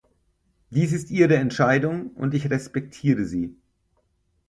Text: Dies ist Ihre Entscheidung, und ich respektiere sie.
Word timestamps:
Dies 0.71 0.93
ist 0.93 1.11
Ihre 1.11 1.35
Entscheidung, 1.35 2.07
und 2.15 2.33
ich 2.33 2.49
respektiere 2.49 3.23
sie. 3.23 3.55